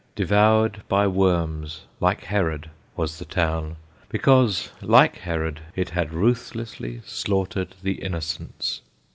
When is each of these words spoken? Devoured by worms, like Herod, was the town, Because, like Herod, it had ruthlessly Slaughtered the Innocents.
Devoured 0.15 0.81
by 0.87 1.05
worms, 1.05 1.81
like 1.99 2.23
Herod, 2.23 2.71
was 2.95 3.19
the 3.19 3.25
town, 3.25 3.75
Because, 4.09 4.71
like 4.81 5.17
Herod, 5.19 5.59
it 5.75 5.91
had 5.91 6.11
ruthlessly 6.11 7.03
Slaughtered 7.05 7.75
the 7.83 8.01
Innocents. 8.01 8.81